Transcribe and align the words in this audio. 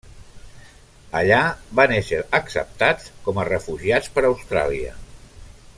Allà, 1.19 1.41
van 1.81 1.93
ésser 1.97 2.21
acceptats 2.39 3.13
com 3.27 3.41
a 3.43 3.47
refugiats 3.51 4.11
per 4.17 4.25
Austràlia. 4.31 4.99